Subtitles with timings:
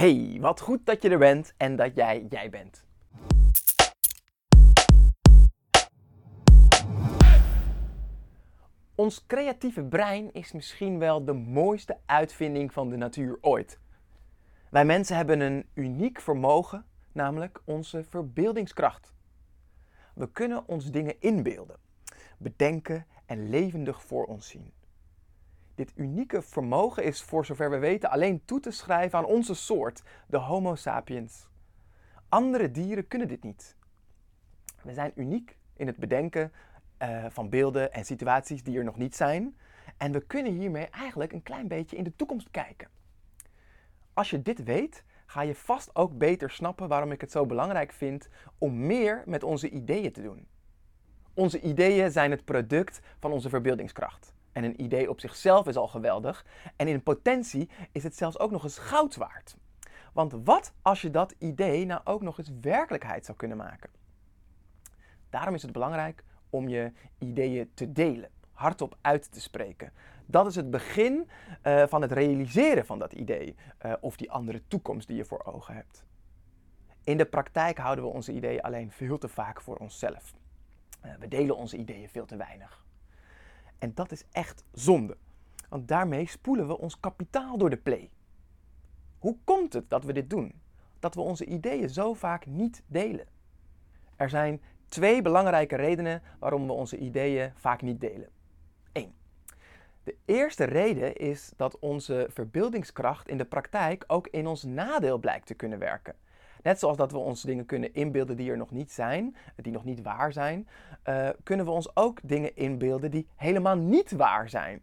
[0.00, 2.84] Hey, wat goed dat je er bent en dat jij jij bent.
[8.94, 13.78] Ons creatieve brein is misschien wel de mooiste uitvinding van de natuur ooit.
[14.70, 19.14] Wij mensen hebben een uniek vermogen, namelijk onze verbeeldingskracht.
[20.14, 21.76] We kunnen ons dingen inbeelden,
[22.38, 24.72] bedenken en levendig voor ons zien.
[25.80, 30.02] Dit unieke vermogen is voor zover we weten alleen toe te schrijven aan onze soort,
[30.26, 31.48] de Homo sapiens.
[32.28, 33.76] Andere dieren kunnen dit niet.
[34.82, 36.52] We zijn uniek in het bedenken
[37.02, 39.56] uh, van beelden en situaties die er nog niet zijn.
[39.96, 42.88] En we kunnen hiermee eigenlijk een klein beetje in de toekomst kijken.
[44.12, 47.92] Als je dit weet, ga je vast ook beter snappen waarom ik het zo belangrijk
[47.92, 50.46] vind om meer met onze ideeën te doen.
[51.34, 54.38] Onze ideeën zijn het product van onze verbeeldingskracht.
[54.52, 56.46] En een idee op zichzelf is al geweldig.
[56.76, 59.56] En in potentie is het zelfs ook nog eens goud waard.
[60.12, 63.90] Want wat als je dat idee nou ook nog eens werkelijkheid zou kunnen maken?
[65.30, 69.92] Daarom is het belangrijk om je ideeën te delen, hardop uit te spreken.
[70.26, 71.28] Dat is het begin
[71.62, 75.44] uh, van het realiseren van dat idee uh, of die andere toekomst die je voor
[75.44, 76.04] ogen hebt.
[77.04, 80.34] In de praktijk houden we onze ideeën alleen veel te vaak voor onszelf.
[81.04, 82.84] Uh, we delen onze ideeën veel te weinig.
[83.80, 85.16] En dat is echt zonde,
[85.68, 88.10] want daarmee spoelen we ons kapitaal door de play.
[89.18, 90.54] Hoe komt het dat we dit doen?
[90.98, 93.26] Dat we onze ideeën zo vaak niet delen?
[94.16, 98.28] Er zijn twee belangrijke redenen waarom we onze ideeën vaak niet delen.
[98.92, 99.14] 1.
[100.02, 105.46] De eerste reden is dat onze verbeeldingskracht in de praktijk ook in ons nadeel blijkt
[105.46, 106.14] te kunnen werken.
[106.62, 109.84] Net zoals dat we ons dingen kunnen inbeelden die er nog niet zijn, die nog
[109.84, 110.68] niet waar zijn,
[111.08, 114.82] uh, kunnen we ons ook dingen inbeelden die helemaal niet waar zijn.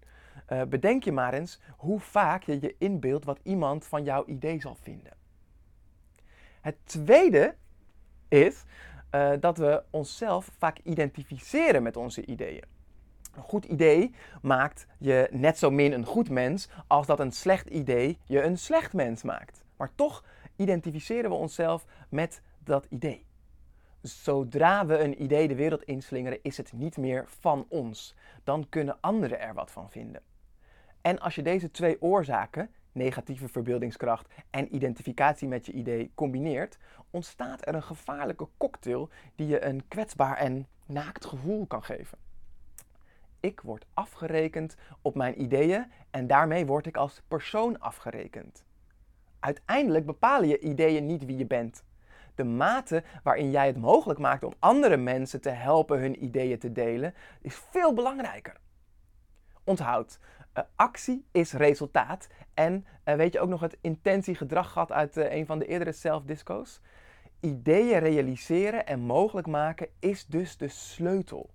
[0.50, 4.62] Uh, bedenk je maar eens hoe vaak je je inbeeldt wat iemand van jouw idee
[4.62, 5.14] zal vinden.
[6.62, 7.56] Het tweede
[8.28, 8.64] is
[9.12, 12.64] uh, dat we onszelf vaak identificeren met onze ideeën.
[13.36, 17.68] Een goed idee maakt je net zo min een goed mens als dat een slecht
[17.68, 19.66] idee je een slecht mens maakt.
[19.78, 20.24] Maar toch
[20.58, 23.26] identificeren we onszelf met dat idee.
[24.02, 28.16] Zodra we een idee de wereld inslingeren, is het niet meer van ons.
[28.44, 30.22] Dan kunnen anderen er wat van vinden.
[31.02, 36.78] En als je deze twee oorzaken, negatieve verbeeldingskracht en identificatie met je idee, combineert,
[37.10, 42.18] ontstaat er een gevaarlijke cocktail die je een kwetsbaar en naakt gevoel kan geven.
[43.40, 48.66] Ik word afgerekend op mijn ideeën en daarmee word ik als persoon afgerekend.
[49.48, 51.84] Uiteindelijk bepalen je ideeën niet wie je bent.
[52.36, 56.72] De mate waarin jij het mogelijk maakt om andere mensen te helpen hun ideeën te
[56.72, 58.58] delen, is veel belangrijker.
[59.64, 60.20] Onthoud,
[60.58, 62.28] uh, actie is resultaat.
[62.54, 65.92] En uh, weet je ook nog het intentiegedrag gehad uit uh, een van de eerdere
[65.92, 66.82] self-disco's?
[67.40, 71.50] Ideeën realiseren en mogelijk maken is dus de sleutel.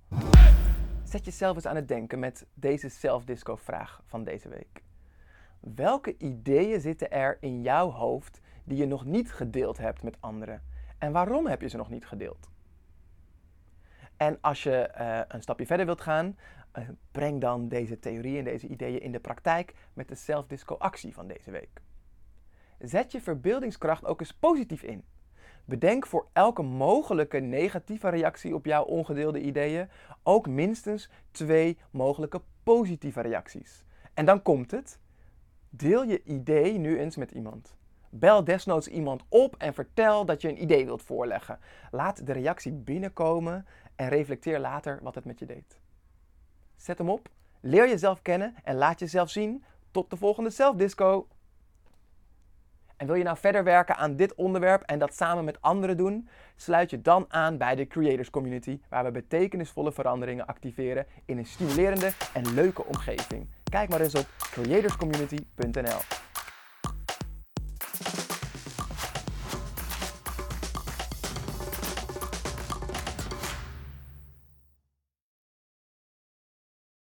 [1.05, 4.83] Zet jezelf eens aan het denken met deze self-disco vraag van deze week.
[5.63, 10.63] Welke ideeën zitten er in jouw hoofd die je nog niet gedeeld hebt met anderen?
[10.99, 12.51] En waarom heb je ze nog niet gedeeld?
[14.17, 16.37] En als je uh, een stapje verder wilt gaan,
[16.79, 21.27] uh, breng dan deze theorieën en deze ideeën in de praktijk met de self-disco-actie van
[21.27, 21.83] deze week.
[22.79, 25.05] Zet je verbeeldingskracht ook eens positief in.
[25.65, 29.89] Bedenk voor elke mogelijke negatieve reactie op jouw ongedeelde ideeën
[30.23, 33.85] ook minstens twee mogelijke positieve reacties.
[34.15, 35.01] En dan komt het.
[35.75, 37.75] Deel je idee nu eens met iemand.
[38.11, 41.59] Bel desnoods iemand op en vertel dat je een idee wilt voorleggen.
[41.91, 43.67] Laat de reactie binnenkomen
[43.97, 45.81] en reflecteer later wat het met je deed.
[46.77, 47.29] Zet hem op,
[47.61, 49.65] leer jezelf kennen en laat jezelf zien.
[49.91, 51.29] Tot de volgende zelfdisco.
[52.97, 56.29] En wil je nou verder werken aan dit onderwerp en dat samen met anderen doen?
[56.57, 61.47] Sluit je dan aan bij de Creators Community, waar we betekenisvolle veranderingen activeren in een
[61.47, 63.49] stimulerende en leuke omgeving.
[63.73, 65.99] Kijk maar eens op creatorscommunity.nl.